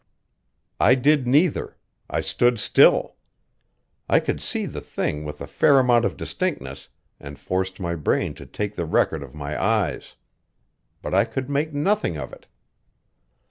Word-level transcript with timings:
I 0.79 0.95
did 0.95 1.27
neither; 1.27 1.77
I 2.09 2.21
stood 2.21 2.57
still. 2.57 3.17
I 4.09 4.19
could 4.19 4.41
see 4.41 4.65
the 4.65 4.81
thing 4.81 5.25
with 5.25 5.39
a 5.41 5.45
fair 5.45 5.77
amount 5.77 6.05
of 6.05 6.17
distinctness 6.17 6.89
and 7.19 7.37
forced 7.37 7.79
my 7.79 7.93
brain 7.93 8.33
to 8.33 8.47
take 8.47 8.73
the 8.73 8.85
record 8.85 9.21
of 9.21 9.35
my 9.35 9.63
eyes. 9.63 10.15
But 11.03 11.13
I 11.13 11.25
could 11.25 11.51
make 11.51 11.71
nothing 11.71 12.17
of 12.17 12.33
it. 12.33 12.47